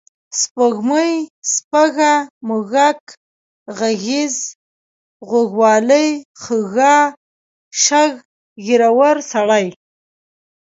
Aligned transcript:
سپوږمۍ، 0.41 1.13
سپږه، 1.53 2.13
موږک، 2.47 2.99
غږیز، 3.77 4.35
غوږ 5.29 5.49
والۍ، 5.61 6.07
خَږا، 6.41 6.97
شَږ، 7.83 8.11
ږېرور 8.65 9.17
سړی 9.31 9.65